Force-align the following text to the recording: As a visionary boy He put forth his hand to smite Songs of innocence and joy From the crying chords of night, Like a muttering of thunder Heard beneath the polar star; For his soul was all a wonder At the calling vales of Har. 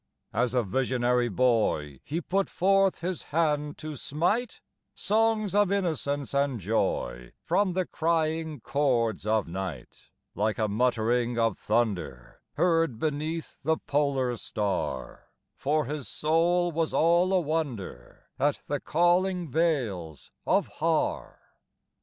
As 0.33 0.55
a 0.55 0.63
visionary 0.63 1.29
boy 1.29 1.99
He 2.03 2.21
put 2.21 2.49
forth 2.49 3.01
his 3.01 3.21
hand 3.21 3.77
to 3.77 3.95
smite 3.95 4.59
Songs 4.95 5.53
of 5.53 5.71
innocence 5.71 6.33
and 6.33 6.59
joy 6.59 7.33
From 7.45 7.73
the 7.73 7.85
crying 7.85 8.61
chords 8.61 9.27
of 9.27 9.47
night, 9.47 10.09
Like 10.33 10.57
a 10.57 10.67
muttering 10.67 11.37
of 11.37 11.59
thunder 11.59 12.41
Heard 12.53 12.97
beneath 12.97 13.57
the 13.61 13.77
polar 13.77 14.35
star; 14.37 15.27
For 15.55 15.85
his 15.85 16.07
soul 16.07 16.71
was 16.71 16.95
all 16.95 17.31
a 17.31 17.39
wonder 17.39 18.25
At 18.39 18.55
the 18.67 18.79
calling 18.79 19.49
vales 19.51 20.31
of 20.47 20.65
Har. 20.65 21.41